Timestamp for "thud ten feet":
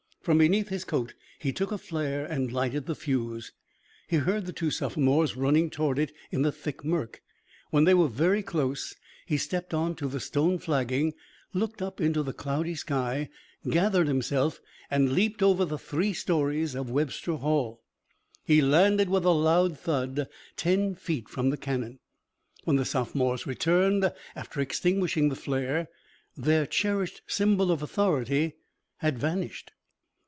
19.79-21.29